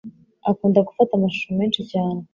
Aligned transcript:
Akunda 0.49 0.79
gufata 0.87 1.11
amashusho 1.15 1.49
menshi 1.59 1.81
cyane. 1.91 2.21